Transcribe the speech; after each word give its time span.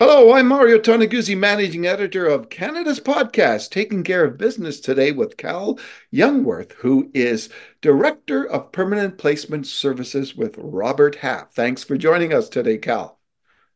Hello, 0.00 0.32
I'm 0.32 0.46
Mario 0.46 0.78
Toneguzzi, 0.78 1.36
Managing 1.36 1.84
Editor 1.84 2.24
of 2.24 2.50
Canada's 2.50 3.00
podcast, 3.00 3.70
Taking 3.70 4.04
Care 4.04 4.24
of 4.24 4.38
Business 4.38 4.78
today 4.78 5.10
with 5.10 5.36
Cal 5.36 5.76
Jungwirth, 6.14 6.70
who 6.74 7.10
is 7.14 7.48
Director 7.82 8.44
of 8.44 8.70
Permanent 8.70 9.18
Placement 9.18 9.66
Services 9.66 10.36
with 10.36 10.54
Robert 10.56 11.16
Half. 11.16 11.52
Thanks 11.52 11.82
for 11.82 11.96
joining 11.96 12.32
us 12.32 12.48
today, 12.48 12.78
Cal. 12.78 13.18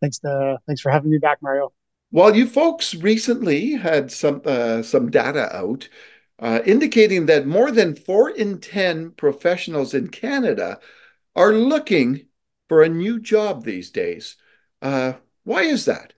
Thanks, 0.00 0.20
to, 0.20 0.58
thanks 0.64 0.80
for 0.80 0.92
having 0.92 1.10
me 1.10 1.18
back, 1.18 1.38
Mario. 1.42 1.72
Well, 2.12 2.36
you 2.36 2.46
folks 2.46 2.94
recently 2.94 3.72
had 3.72 4.12
some 4.12 4.42
uh, 4.44 4.82
some 4.82 5.10
data 5.10 5.52
out 5.52 5.88
uh, 6.38 6.60
indicating 6.64 7.26
that 7.26 7.48
more 7.48 7.72
than 7.72 7.96
four 7.96 8.30
in 8.30 8.60
ten 8.60 9.10
professionals 9.10 9.92
in 9.92 10.06
Canada 10.06 10.78
are 11.34 11.52
looking 11.52 12.26
for 12.68 12.80
a 12.80 12.88
new 12.88 13.18
job 13.18 13.64
these 13.64 13.90
days. 13.90 14.36
Uh, 14.80 15.14
why 15.44 15.62
is 15.62 15.86
that? 15.86 16.12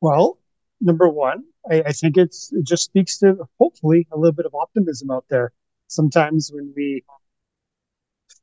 Well, 0.00 0.38
number 0.80 1.08
one, 1.08 1.44
I, 1.70 1.82
I 1.86 1.92
think 1.92 2.16
it's 2.16 2.52
it 2.52 2.64
just 2.64 2.84
speaks 2.84 3.18
to 3.18 3.48
hopefully 3.58 4.06
a 4.12 4.16
little 4.18 4.32
bit 4.32 4.46
of 4.46 4.54
optimism 4.54 5.10
out 5.10 5.24
there. 5.28 5.52
Sometimes 5.88 6.50
when 6.52 6.72
we 6.76 7.04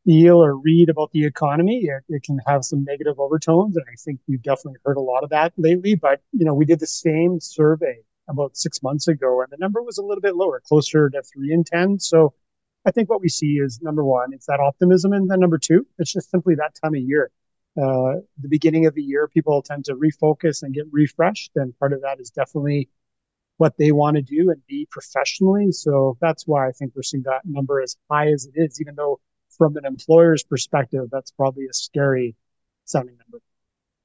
feel 0.04 0.44
or 0.44 0.56
read 0.58 0.90
about 0.90 1.12
the 1.12 1.26
economy, 1.26 1.86
it, 1.86 2.04
it, 2.10 2.24
can 2.24 2.40
have 2.48 2.64
some 2.64 2.84
negative 2.84 3.20
overtones, 3.20 3.76
and 3.76 3.86
I 3.92 3.96
think 3.98 4.20
we've 4.28 4.42
definitely 4.42 4.80
heard 4.86 4.98
a 4.98 5.02
lot 5.02 5.24
of 5.24 5.30
that 5.32 5.54
lately. 5.58 5.96
But 5.96 6.22
you 6.32 6.46
know, 6.46 6.54
we 6.54 6.66
did 6.66 6.80
the 6.80 6.88
same 6.88 7.40
survey 7.40 8.00
about 8.28 8.58
six 8.58 8.84
months 8.84 9.08
ago, 9.08 9.42
and 9.42 9.52
the 9.52 9.58
number 9.60 9.82
was 9.82 9.98
a 9.98 10.04
little 10.04 10.22
bit 10.22 10.36
lower, 10.36 10.62
closer 10.68 11.10
to 11.10 11.22
three 11.24 11.54
in 11.54 11.64
ten. 11.64 12.00
So 12.00 12.34
I 12.86 12.92
think 12.92 13.10
what 13.10 13.22
we 13.22 13.30
see 13.30 13.54
is 13.56 13.80
number 13.82 14.04
one, 14.04 14.34
it's 14.34 14.48
that 14.48 14.60
optimism, 14.60 15.14
and 15.14 15.30
then 15.30 15.40
number 15.40 15.58
two, 15.58 15.88
it's 16.00 16.14
just 16.14 16.30
simply 16.30 16.56
that 16.56 16.76
time 16.84 16.96
of 16.96 17.02
year 17.02 17.32
uh, 17.78 18.22
the 18.42 18.50
beginning 18.50 18.86
of 18.86 18.96
the 18.96 19.04
year, 19.04 19.28
people 19.28 19.62
tend 19.62 19.86
to 19.86 19.96
refocus 19.96 20.64
and 20.64 20.74
get 20.74 20.86
refreshed. 20.92 21.52
And 21.56 21.78
part 21.80 21.94
of 21.94 22.02
that 22.02 22.20
is 22.20 22.30
definitely 22.30 22.90
what 23.58 23.78
they 23.78 23.92
want 23.92 24.16
to 24.16 24.22
do 24.22 24.50
and 24.50 24.66
be 24.68 24.88
professionally. 24.92 25.72
So 25.72 26.18
that's 26.22 26.46
why 26.46 26.68
I 26.68 26.72
think 26.72 26.94
we're 26.96 27.04
seeing 27.04 27.24
that 27.24 27.42
number 27.46 27.82
as 27.82 27.98
high 28.10 28.32
as 28.32 28.46
it 28.46 28.54
is, 28.56 28.82
even 28.82 28.96
though 28.96 29.20
from 29.58 29.78
an 29.78 29.86
employer's 29.86 30.44
perspective, 30.44 31.08
that's 31.12 31.32
probably 31.32 31.66
a 31.66 31.74
scary 31.74 32.36
sounding 32.86 33.18
number. 33.18 33.42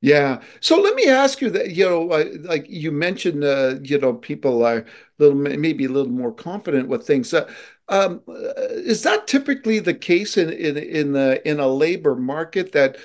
Yeah. 0.01 0.41
So 0.61 0.81
let 0.81 0.95
me 0.95 1.09
ask 1.09 1.43
you 1.43 1.51
that, 1.51 1.73
you 1.73 1.85
know, 1.85 2.03
like 2.03 2.67
you 2.69 2.91
mentioned, 2.91 3.45
uh, 3.45 3.77
you 3.83 3.99
know, 3.99 4.15
people 4.15 4.65
are 4.65 4.79
a 4.79 4.85
little, 5.19 5.37
maybe 5.37 5.85
a 5.85 5.91
little 5.91 6.13
more 6.13 6.33
confident 6.33 6.89
with 6.89 7.07
things. 7.07 7.35
Uh, 7.35 7.51
um, 7.89 8.23
is 8.29 9.03
that 9.03 9.27
typically 9.27 9.79
the 9.79 9.93
case 9.93 10.39
in, 10.39 10.49
in, 10.51 10.79
in 10.79 11.13
the, 11.13 11.47
in 11.47 11.61
a 11.61 11.69
labor 11.69 12.17
market 12.17 12.73
that 12.73 12.97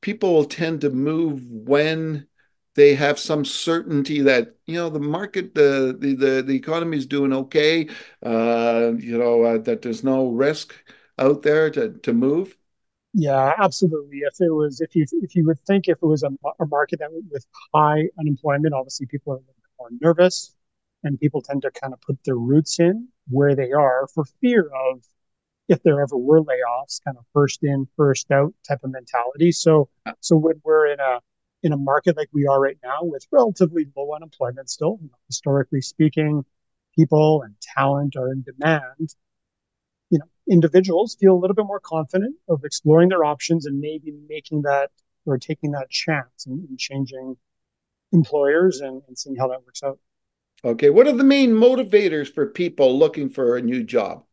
people 0.00 0.34
will 0.34 0.44
tend 0.44 0.80
to 0.82 0.90
move 0.90 1.42
when 1.50 2.26
they 2.74 2.94
have 2.94 3.18
some 3.18 3.44
certainty 3.44 4.20
that 4.22 4.54
you 4.66 4.74
know 4.74 4.88
the 4.88 5.00
market 5.00 5.54
the 5.54 5.96
the 5.98 6.14
the, 6.14 6.42
the 6.42 6.54
economy 6.54 6.96
is 6.96 7.06
doing 7.06 7.32
okay 7.32 7.88
uh, 8.24 8.92
you 8.98 9.18
know 9.18 9.42
uh, 9.42 9.58
that 9.58 9.82
there's 9.82 10.04
no 10.04 10.28
risk 10.28 10.74
out 11.18 11.42
there 11.42 11.70
to 11.70 11.92
to 11.98 12.12
move? 12.12 12.56
Yeah 13.14 13.54
absolutely. 13.58 14.18
If 14.18 14.34
it 14.40 14.50
was 14.50 14.80
if 14.80 14.94
you 14.94 15.06
if 15.22 15.34
you 15.34 15.46
would 15.46 15.58
think 15.66 15.88
if 15.88 15.98
it 16.02 16.06
was 16.06 16.22
a, 16.22 16.30
a 16.60 16.66
market 16.66 17.00
that 17.00 17.10
with 17.30 17.46
high 17.74 18.08
unemployment 18.18 18.74
obviously 18.74 19.06
people 19.06 19.32
are 19.32 19.40
more 19.78 19.88
nervous 20.00 20.54
and 21.04 21.18
people 21.18 21.40
tend 21.40 21.62
to 21.62 21.70
kind 21.70 21.92
of 21.92 22.00
put 22.00 22.18
their 22.24 22.36
roots 22.36 22.78
in 22.80 23.08
where 23.28 23.54
they 23.54 23.72
are 23.72 24.06
for 24.14 24.24
fear 24.40 24.70
of 24.90 25.02
if 25.68 25.82
there 25.82 26.00
ever 26.02 26.16
were 26.16 26.42
layoffs, 26.42 27.02
kind 27.04 27.16
of 27.16 27.24
first 27.32 27.60
in, 27.62 27.86
first 27.96 28.30
out 28.30 28.52
type 28.66 28.80
of 28.82 28.90
mentality. 28.90 29.52
So, 29.52 29.88
so 30.20 30.36
when 30.36 30.60
we're 30.64 30.86
in 30.86 31.00
a 31.00 31.20
in 31.62 31.72
a 31.72 31.76
market 31.76 32.16
like 32.16 32.28
we 32.32 32.46
are 32.46 32.60
right 32.60 32.78
now 32.84 33.00
with 33.02 33.26
relatively 33.32 33.86
low 33.96 34.14
unemployment 34.14 34.70
still, 34.70 34.98
you 35.02 35.08
know, 35.08 35.18
historically 35.26 35.80
speaking, 35.80 36.44
people 36.96 37.42
and 37.42 37.54
talent 37.60 38.16
are 38.16 38.30
in 38.30 38.42
demand. 38.42 39.14
You 40.10 40.20
know, 40.20 40.26
individuals 40.48 41.16
feel 41.20 41.34
a 41.34 41.38
little 41.38 41.56
bit 41.56 41.66
more 41.66 41.80
confident 41.80 42.36
of 42.48 42.62
exploring 42.64 43.08
their 43.08 43.24
options 43.24 43.66
and 43.66 43.80
maybe 43.80 44.12
making 44.28 44.62
that 44.62 44.90
or 45.26 45.36
taking 45.36 45.72
that 45.72 45.90
chance 45.90 46.46
and, 46.46 46.66
and 46.68 46.78
changing 46.78 47.36
employers 48.12 48.80
and, 48.80 49.02
and 49.06 49.18
seeing 49.18 49.36
how 49.36 49.48
that 49.48 49.64
works 49.66 49.82
out. 49.82 49.98
Okay, 50.64 50.90
what 50.90 51.06
are 51.06 51.12
the 51.12 51.24
main 51.24 51.52
motivators 51.52 52.32
for 52.32 52.46
people 52.46 52.98
looking 52.98 53.28
for 53.28 53.56
a 53.56 53.62
new 53.62 53.84
job? 53.84 54.24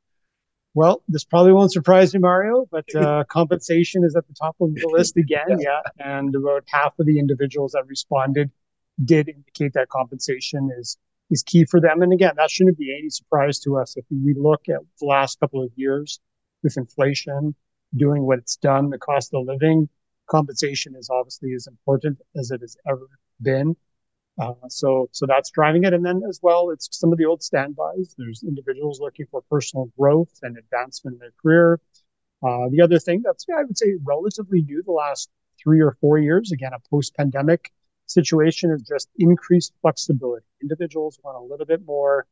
Well, 0.75 1.01
this 1.07 1.23
probably 1.23 1.53
won't 1.53 1.71
surprise 1.71 2.13
you, 2.13 2.19
Mario, 2.19 2.67
but 2.69 2.93
uh, 2.95 3.23
compensation 3.23 4.03
is 4.03 4.15
at 4.15 4.27
the 4.27 4.33
top 4.33 4.55
of 4.59 4.75
the 4.75 4.87
list 4.91 5.17
again. 5.17 5.59
yeah. 5.59 5.79
yeah. 5.97 6.19
And 6.19 6.35
about 6.35 6.65
half 6.67 6.93
of 6.99 7.05
the 7.05 7.17
individuals 7.17 7.71
that 7.71 7.87
responded 7.87 8.51
did 9.03 9.29
indicate 9.29 9.73
that 9.73 9.89
compensation 9.89 10.69
is 10.77 10.97
is 11.31 11.41
key 11.41 11.65
for 11.65 11.81
them. 11.81 12.03
And 12.03 12.13
again, 12.13 12.33
that 12.37 12.51
shouldn't 12.51 12.77
be 12.77 12.95
any 12.95 13.09
surprise 13.09 13.59
to 13.61 13.77
us 13.77 13.97
if 13.97 14.05
we 14.11 14.35
look 14.37 14.69
at 14.69 14.81
the 14.99 15.07
last 15.07 15.39
couple 15.39 15.63
of 15.63 15.71
years 15.75 16.19
with 16.61 16.77
inflation 16.77 17.55
doing 17.95 18.23
what 18.23 18.37
it's 18.37 18.57
done, 18.57 18.89
the 18.89 18.99
cost 18.99 19.33
of 19.33 19.45
living, 19.47 19.89
compensation 20.27 20.95
is 20.95 21.09
obviously 21.09 21.53
as 21.53 21.67
important 21.67 22.19
as 22.35 22.51
it 22.51 22.61
has 22.61 22.75
ever 22.87 23.07
been. 23.41 23.75
Uh, 24.37 24.53
so, 24.67 25.07
so 25.11 25.25
that's 25.25 25.49
driving 25.51 25.85
it. 25.85 25.93
And 25.93 26.05
then 26.05 26.21
as 26.27 26.39
well, 26.41 26.69
it's 26.69 26.89
some 26.91 27.11
of 27.11 27.17
the 27.17 27.25
old 27.25 27.41
standbys. 27.41 28.15
There's 28.17 28.43
individuals 28.43 28.99
looking 28.99 29.27
for 29.31 29.41
personal 29.49 29.89
growth 29.97 30.39
and 30.43 30.57
advancement 30.57 31.15
in 31.15 31.19
their 31.19 31.33
career. 31.41 31.79
Uh, 32.43 32.67
the 32.69 32.81
other 32.81 32.99
thing 32.99 33.21
that's, 33.23 33.45
yeah, 33.47 33.55
I 33.55 33.63
would 33.63 33.77
say, 33.77 33.95
relatively 34.03 34.61
new 34.61 34.83
the 34.83 34.91
last 34.91 35.29
three 35.61 35.79
or 35.81 35.97
four 36.01 36.19
years, 36.19 36.51
again, 36.51 36.73
a 36.73 36.89
post-pandemic 36.89 37.71
situation 38.07 38.71
is 38.71 38.81
just 38.83 39.09
increased 39.17 39.73
flexibility. 39.81 40.45
Individuals 40.61 41.17
want 41.23 41.37
a 41.37 41.41
little 41.41 41.65
bit 41.65 41.81
more 41.85 42.27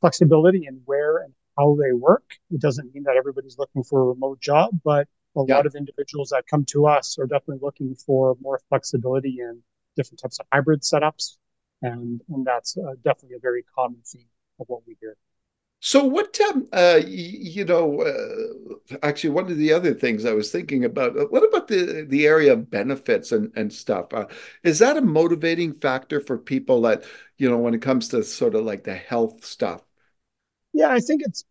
flexibility 0.00 0.66
in 0.66 0.80
where 0.86 1.18
and 1.18 1.34
how 1.56 1.76
they 1.80 1.92
work. 1.92 2.24
It 2.50 2.60
doesn't 2.60 2.92
mean 2.94 3.04
that 3.04 3.16
everybody's 3.16 3.58
looking 3.58 3.84
for 3.84 4.00
a 4.00 4.06
remote 4.06 4.40
job, 4.40 4.70
but 4.82 5.08
a 5.36 5.42
yeah. 5.46 5.56
lot 5.56 5.66
of 5.66 5.74
individuals 5.74 6.30
that 6.30 6.44
come 6.48 6.64
to 6.70 6.86
us 6.86 7.18
are 7.18 7.26
definitely 7.26 7.58
looking 7.62 7.94
for 7.94 8.36
more 8.40 8.60
flexibility 8.68 9.36
in 9.40 9.62
different 9.96 10.20
types 10.20 10.38
of 10.40 10.46
hybrid 10.52 10.82
setups. 10.82 11.36
And, 11.82 12.20
and 12.28 12.46
that's 12.46 12.76
uh, 12.76 12.94
definitely 13.04 13.36
a 13.36 13.40
very 13.40 13.64
common 13.74 14.00
theme 14.04 14.28
of 14.58 14.66
what 14.68 14.86
we 14.86 14.96
hear. 15.00 15.16
So 15.80 16.02
what, 16.02 16.40
um, 16.40 16.66
uh, 16.72 17.00
you 17.06 17.66
know, 17.66 18.00
uh, 18.00 18.96
actually, 19.02 19.30
one 19.30 19.50
of 19.50 19.58
the 19.58 19.74
other 19.74 19.92
things 19.92 20.24
I 20.24 20.32
was 20.32 20.50
thinking 20.50 20.82
about, 20.82 21.14
uh, 21.14 21.26
what 21.26 21.46
about 21.46 21.68
the 21.68 22.06
the 22.08 22.26
area 22.26 22.54
of 22.54 22.70
benefits 22.70 23.32
and 23.32 23.52
and 23.54 23.70
stuff? 23.70 24.06
Uh, 24.14 24.24
is 24.62 24.78
that 24.78 24.96
a 24.96 25.02
motivating 25.02 25.74
factor 25.74 26.20
for 26.20 26.38
people 26.38 26.80
that, 26.82 27.04
you 27.36 27.50
know, 27.50 27.58
when 27.58 27.74
it 27.74 27.82
comes 27.82 28.08
to 28.08 28.22
sort 28.22 28.54
of 28.54 28.64
like 28.64 28.84
the 28.84 28.94
health 28.94 29.44
stuff? 29.44 29.82
Yeah, 30.72 30.88
I 30.88 31.00
think 31.00 31.20
it's 31.22 31.44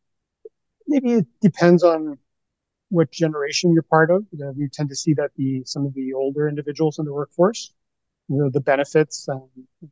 maybe 0.87 1.13
it 1.13 1.27
depends 1.39 1.83
on 1.83 2.17
what 2.89 3.11
generation 3.11 3.71
you're 3.71 3.83
part 3.83 4.09
of. 4.09 4.25
You, 4.31 4.45
know, 4.45 4.53
you 4.57 4.67
tend 4.67 4.89
to 4.89 4.95
see 4.95 5.13
that 5.13 5.29
the 5.35 5.61
some 5.65 5.85
of 5.85 5.93
the 5.93 6.13
older 6.13 6.49
individuals 6.49 6.97
in 6.97 7.05
the 7.05 7.13
workforce 7.13 7.71
you 8.29 8.37
know 8.37 8.49
the 8.49 8.61
benefits 8.61 9.27
and 9.27 9.41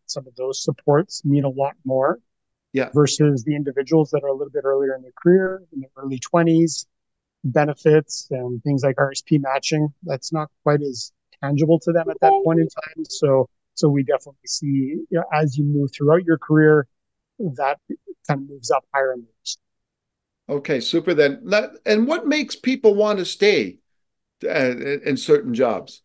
some 0.05 0.25
of 0.27 0.35
those 0.35 0.63
supports 0.63 1.23
mean 1.25 1.43
a 1.43 1.49
lot 1.49 1.73
more. 1.85 2.19
Yeah. 2.73 2.89
Versus 2.93 3.43
the 3.43 3.55
individuals 3.55 4.11
that 4.11 4.23
are 4.23 4.29
a 4.29 4.33
little 4.33 4.51
bit 4.51 4.63
earlier 4.63 4.95
in 4.95 5.01
their 5.01 5.11
career 5.21 5.61
in 5.73 5.81
their 5.81 5.89
early 5.97 6.19
20s 6.19 6.85
benefits 7.43 8.27
and 8.29 8.61
things 8.63 8.83
like 8.83 8.95
rsp 8.97 9.41
matching 9.41 9.89
that's 10.03 10.31
not 10.31 10.47
quite 10.63 10.81
as 10.81 11.11
tangible 11.43 11.79
to 11.79 11.91
them 11.91 12.07
at 12.09 12.17
that 12.21 12.31
point 12.45 12.59
in 12.59 12.67
time. 12.67 13.03
So 13.09 13.49
so 13.73 13.89
we 13.89 14.03
definitely 14.03 14.45
see 14.45 14.67
you 14.67 15.07
know, 15.11 15.23
as 15.33 15.57
you 15.57 15.65
move 15.65 15.89
throughout 15.93 16.23
your 16.23 16.37
career 16.37 16.87
that 17.39 17.79
kind 18.27 18.41
of 18.41 18.49
moves 18.49 18.69
up 18.71 18.85
higher 18.93 19.13
and 19.13 19.23
list 19.39 19.59
okay 20.47 20.79
super 20.79 21.13
then. 21.13 21.43
And 21.85 22.07
what 22.07 22.27
makes 22.27 22.55
people 22.55 22.95
want 22.95 23.19
to 23.19 23.25
stay 23.25 23.79
uh, 24.45 24.77
in 25.05 25.17
certain 25.17 25.53
jobs 25.53 26.03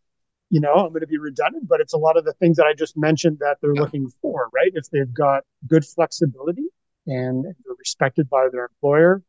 you 0.51 0.61
know, 0.61 0.75
I'm 0.75 0.91
going 0.91 1.01
to 1.01 1.07
be 1.07 1.19
redundant, 1.19 1.69
but 1.69 1.81
it's 1.81 1.93
a 1.93 1.99
lot 1.99 2.17
of 2.17 2.25
the 2.25 2.33
things 2.35 2.57
that 2.57 2.67
I 2.67 2.75
just 2.75 2.97
mentioned 2.97 3.39
that 3.41 3.57
they're 3.61 3.75
yeah. 3.75 3.81
looking 3.81 4.09
for, 4.23 4.49
right? 4.53 4.71
If 4.75 4.91
they've 4.91 5.13
got 5.13 5.43
good 5.67 5.85
flexibility 5.85 6.67
and 7.07 7.45
they're 7.45 7.75
respected 7.79 8.29
by 8.31 8.49
their 8.51 8.67
employer, 8.67 9.23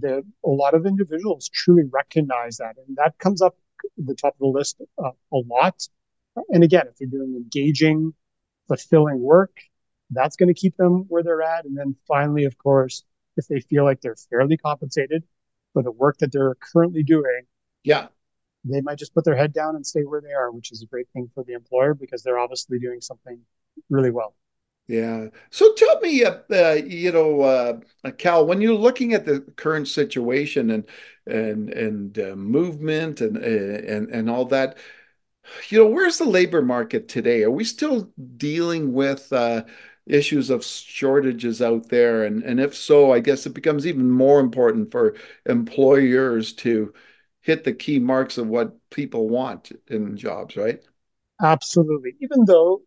that 0.00 0.22
a 0.44 0.48
lot 0.48 0.74
of 0.74 0.86
individuals 0.86 1.48
truly 1.52 1.82
recognize 1.90 2.58
that. 2.58 2.76
And 2.86 2.96
that 2.96 3.18
comes 3.18 3.42
up 3.42 3.56
the 3.96 4.14
top 4.14 4.34
of 4.34 4.38
the 4.38 4.46
list 4.46 4.80
uh, 5.02 5.10
a 5.32 5.36
lot. 5.36 5.88
And 6.48 6.62
again, 6.62 6.86
if 6.88 6.96
they're 6.96 7.08
doing 7.08 7.34
engaging, 7.36 8.14
fulfilling 8.68 9.20
work, 9.20 9.58
that's 10.10 10.36
going 10.36 10.48
to 10.48 10.58
keep 10.58 10.76
them 10.76 11.06
where 11.08 11.22
they're 11.22 11.42
at. 11.42 11.64
And 11.64 11.76
then 11.76 11.96
finally, 12.06 12.44
of 12.44 12.56
course, 12.56 13.04
if 13.36 13.48
they 13.48 13.60
feel 13.60 13.84
like 13.84 14.00
they're 14.00 14.16
fairly 14.30 14.56
compensated 14.56 15.24
for 15.72 15.82
the 15.82 15.90
work 15.90 16.18
that 16.18 16.32
they're 16.32 16.54
currently 16.54 17.02
doing, 17.02 17.42
yeah, 17.82 18.08
they 18.64 18.80
might 18.80 18.98
just 18.98 19.14
put 19.14 19.24
their 19.24 19.36
head 19.36 19.52
down 19.52 19.76
and 19.76 19.86
stay 19.86 20.02
where 20.02 20.20
they 20.20 20.32
are, 20.32 20.50
which 20.50 20.72
is 20.72 20.82
a 20.82 20.86
great 20.86 21.08
thing 21.12 21.30
for 21.34 21.44
the 21.44 21.52
employer 21.54 21.94
because 21.94 22.22
they're 22.22 22.38
obviously 22.38 22.78
doing 22.78 23.00
something 23.00 23.40
really 23.90 24.10
well. 24.10 24.34
Yeah. 24.88 25.28
So 25.50 25.72
tell 25.74 26.00
me, 26.00 26.24
uh, 26.24 26.38
uh, 26.50 26.72
you 26.84 27.12
know, 27.12 27.40
uh, 27.40 28.10
Cal, 28.18 28.46
when 28.46 28.60
you're 28.60 28.74
looking 28.74 29.14
at 29.14 29.24
the 29.24 29.40
current 29.40 29.88
situation 29.88 30.70
and 30.70 30.84
and 31.26 31.70
and 31.70 32.18
uh, 32.18 32.36
movement 32.36 33.20
and 33.20 33.36
and 33.36 34.08
and 34.10 34.28
all 34.30 34.44
that, 34.46 34.76
You 35.70 35.78
know, 35.78 35.86
where's 35.86 36.18
the 36.18 36.24
labor 36.24 36.62
market 36.62 37.08
today? 37.08 37.42
Are 37.42 37.50
we 37.50 37.64
still 37.64 38.12
dealing 38.36 38.92
with 38.92 39.32
uh, 39.32 39.64
issues 40.06 40.50
of 40.50 40.64
shortages 40.64 41.60
out 41.62 41.88
there? 41.88 42.24
And, 42.24 42.42
and 42.44 42.60
if 42.60 42.74
so, 42.76 43.12
I 43.12 43.20
guess 43.20 43.46
it 43.46 43.54
becomes 43.54 43.86
even 43.86 44.10
more 44.10 44.40
important 44.40 44.90
for 44.92 45.16
employers 45.46 46.52
to 46.54 46.92
hit 47.42 47.64
the 47.64 47.72
key 47.72 47.98
marks 47.98 48.38
of 48.38 48.46
what 48.46 48.74
people 48.90 49.28
want 49.28 49.72
in 49.88 50.16
jobs, 50.16 50.56
right? 50.56 50.80
Absolutely. 51.42 52.14
Even 52.20 52.44
though 52.46 52.82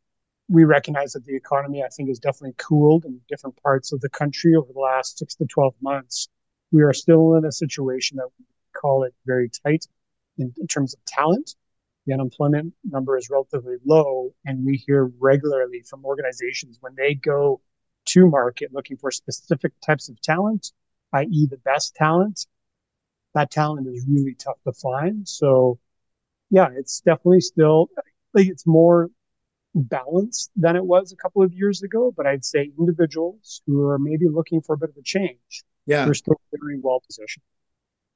we 0.47 0.63
recognize 0.63 1.11
that 1.13 1.25
the 1.25 1.35
economy, 1.35 1.83
I 1.83 1.89
think, 1.89 2.09
has 2.09 2.19
definitely 2.19 2.55
cooled 2.57 3.05
in 3.05 3.19
different 3.27 3.61
parts 3.61 3.91
of 3.91 3.99
the 4.01 4.09
country 4.09 4.55
over 4.55 4.71
the 4.73 4.79
last 4.79 5.17
six 5.17 5.35
to 5.35 5.45
12 5.45 5.73
months, 5.81 6.29
we 6.71 6.83
are 6.83 6.93
still 6.93 7.35
in 7.35 7.45
a 7.45 7.51
situation 7.51 8.17
that 8.17 8.29
we 8.39 8.45
call 8.73 9.03
it 9.03 9.13
very 9.25 9.49
tight 9.65 9.85
in, 10.37 10.53
in 10.57 10.67
terms 10.67 10.93
of 10.93 11.03
talent. 11.05 11.55
The 12.05 12.13
unemployment 12.13 12.73
number 12.83 13.17
is 13.17 13.29
relatively 13.29 13.77
low, 13.85 14.33
and 14.45 14.63
we 14.63 14.77
hear 14.77 15.11
regularly 15.19 15.81
from 15.81 16.05
organizations 16.05 16.77
when 16.79 16.93
they 16.95 17.15
go 17.15 17.61
to 18.05 18.29
market 18.29 18.71
looking 18.71 18.97
for 18.97 19.09
specific 19.11 19.73
types 19.83 20.07
of 20.07 20.21
talent, 20.21 20.71
i.e., 21.13 21.47
the 21.49 21.57
best 21.57 21.95
talent, 21.95 22.45
that 23.35 23.51
talent 23.51 23.87
is 23.87 24.05
really 24.09 24.33
tough 24.33 24.57
to 24.65 24.73
find. 24.73 25.27
So, 25.27 25.77
yeah, 26.49 26.69
it's 26.75 27.01
definitely 27.01 27.41
still 27.41 27.89
like 28.33 28.47
it's 28.47 28.65
more 28.65 29.09
balanced 29.75 30.51
than 30.55 30.75
it 30.75 30.85
was 30.85 31.11
a 31.11 31.15
couple 31.17 31.43
of 31.43 31.53
years 31.53 31.83
ago. 31.83 32.13
But 32.15 32.25
I'd 32.25 32.45
say 32.45 32.71
individuals 32.79 33.61
who 33.67 33.85
are 33.87 33.99
maybe 33.99 34.27
looking 34.27 34.61
for 34.61 34.73
a 34.73 34.77
bit 34.77 34.89
of 34.89 34.97
a 34.97 35.03
change, 35.03 35.63
Yeah. 35.85 36.05
they're 36.05 36.13
still 36.13 36.39
very 36.51 36.79
well 36.81 37.01
positioned. 37.05 37.43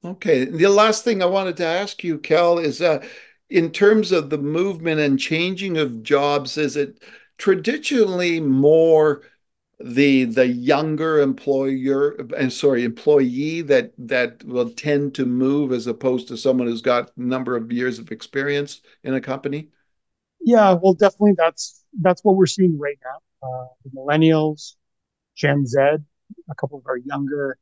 Okay. 0.04 0.46
The 0.46 0.68
last 0.68 1.04
thing 1.04 1.22
I 1.22 1.26
wanted 1.26 1.56
to 1.58 1.66
ask 1.66 2.02
you, 2.02 2.18
Cal, 2.18 2.58
is 2.58 2.80
uh, 2.80 3.06
in 3.50 3.70
terms 3.70 4.12
of 4.12 4.30
the 4.30 4.38
movement 4.38 5.00
and 5.00 5.18
changing 5.18 5.76
of 5.76 6.02
jobs, 6.02 6.56
is 6.56 6.76
it 6.76 7.02
traditionally 7.36 8.40
more 8.40 9.22
the 9.82 10.24
the 10.24 10.46
younger 10.46 11.20
employer 11.20 12.16
and 12.36 12.52
sorry, 12.52 12.84
employee 12.84 13.62
that 13.62 13.92
that 13.98 14.44
will 14.44 14.70
tend 14.70 15.14
to 15.14 15.24
move 15.26 15.72
as 15.72 15.86
opposed 15.86 16.28
to 16.28 16.36
someone 16.36 16.66
who's 16.66 16.82
got 16.82 17.10
a 17.16 17.22
number 17.22 17.56
of 17.56 17.72
years 17.72 17.98
of 17.98 18.12
experience 18.12 18.82
in 19.04 19.14
a 19.14 19.20
company? 19.20 19.68
Yeah, 20.40 20.74
well, 20.80 20.94
definitely 20.94 21.34
that's 21.36 21.84
that's 22.00 22.22
what 22.24 22.36
we're 22.36 22.46
seeing 22.46 22.78
right 22.78 22.98
now. 23.04 23.48
Uh, 23.48 23.66
millennials, 23.96 24.74
Gen 25.36 25.66
Z, 25.66 25.78
a 25.78 26.54
couple 26.56 26.78
of 26.78 26.86
our 26.86 26.98
younger 26.98 27.58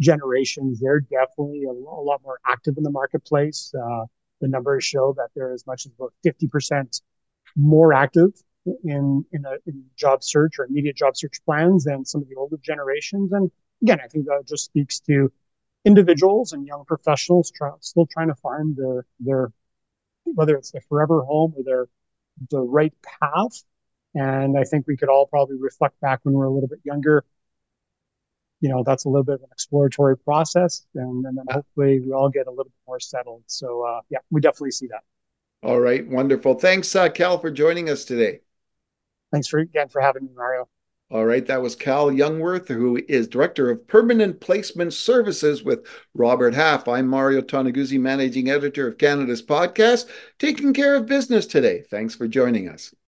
generations, 0.00 0.80
they're 0.80 1.00
definitely 1.00 1.64
a, 1.64 1.70
a 1.70 2.02
lot 2.02 2.20
more 2.22 2.38
active 2.46 2.74
in 2.76 2.82
the 2.82 2.90
marketplace. 2.90 3.72
Uh, 3.74 4.04
the 4.40 4.48
numbers 4.48 4.84
show 4.84 5.14
that 5.16 5.28
they're 5.34 5.52
as 5.52 5.66
much 5.66 5.86
as 5.86 5.92
about 5.98 6.12
50% 6.22 7.00
more 7.56 7.92
active 7.94 8.30
in 8.84 9.24
in 9.32 9.44
a 9.44 9.52
in 9.66 9.84
job 9.96 10.22
search 10.22 10.58
or 10.58 10.64
immediate 10.64 10.96
job 10.96 11.16
search 11.16 11.38
plans 11.44 11.84
than 11.84 12.04
some 12.04 12.22
of 12.22 12.28
the 12.28 12.34
older 12.36 12.56
generations. 12.62 13.32
And 13.32 13.50
again, 13.82 14.00
I 14.02 14.08
think 14.08 14.26
that 14.26 14.44
just 14.46 14.64
speaks 14.64 15.00
to 15.00 15.32
individuals 15.84 16.52
and 16.52 16.66
young 16.66 16.84
professionals 16.84 17.50
try, 17.50 17.70
still 17.80 18.06
trying 18.06 18.28
to 18.28 18.34
find 18.34 18.76
their 18.76 19.06
their 19.20 19.52
whether 20.24 20.56
it's 20.56 20.72
their 20.72 20.82
forever 20.88 21.22
home 21.22 21.54
or 21.56 21.62
their 21.62 21.86
the 22.50 22.60
right 22.60 22.92
path. 23.20 23.62
And 24.14 24.58
I 24.58 24.64
think 24.64 24.86
we 24.86 24.96
could 24.96 25.08
all 25.08 25.26
probably 25.26 25.56
reflect 25.58 26.00
back 26.00 26.20
when 26.22 26.34
we 26.34 26.38
we're 26.38 26.46
a 26.46 26.50
little 26.50 26.68
bit 26.68 26.80
younger. 26.84 27.24
You 28.60 28.70
know, 28.70 28.82
that's 28.84 29.04
a 29.04 29.08
little 29.08 29.24
bit 29.24 29.34
of 29.34 29.42
an 29.42 29.48
exploratory 29.52 30.16
process, 30.16 30.86
and, 30.94 31.26
and 31.26 31.36
then 31.36 31.44
hopefully 31.50 32.00
we 32.00 32.12
all 32.12 32.30
get 32.30 32.46
a 32.46 32.50
little 32.50 32.64
bit 32.64 32.72
more 32.86 32.98
settled. 32.98 33.42
So 33.46 33.82
uh, 33.82 34.00
yeah, 34.08 34.18
we 34.30 34.40
definitely 34.40 34.70
see 34.70 34.86
that. 34.86 35.02
All 35.62 35.78
right, 35.78 36.06
wonderful. 36.06 36.54
Thanks, 36.54 36.94
uh, 36.96 37.10
Cal, 37.10 37.38
for 37.38 37.50
joining 37.50 37.90
us 37.90 38.04
today. 38.04 38.40
Thanks 39.36 39.48
for 39.48 39.58
again 39.58 39.88
for 39.88 40.00
having 40.00 40.24
me, 40.24 40.30
Mario. 40.34 40.66
All 41.10 41.26
right, 41.26 41.44
that 41.44 41.60
was 41.60 41.76
Cal 41.76 42.10
Jungwirth, 42.10 42.68
who 42.68 42.98
is 43.06 43.28
Director 43.28 43.70
of 43.70 43.86
Permanent 43.86 44.40
Placement 44.40 44.94
Services 44.94 45.62
with 45.62 45.86
Robert 46.14 46.54
Half. 46.54 46.88
I'm 46.88 47.06
Mario 47.06 47.42
Toneguzzi, 47.42 48.00
Managing 48.00 48.48
Editor 48.48 48.88
of 48.88 48.96
Canada's 48.96 49.42
podcast, 49.42 50.06
taking 50.38 50.72
care 50.72 50.94
of 50.94 51.04
business 51.04 51.46
today. 51.46 51.82
Thanks 51.90 52.14
for 52.14 52.26
joining 52.26 52.70
us. 52.70 52.94